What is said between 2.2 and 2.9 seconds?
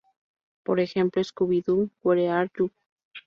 are You!".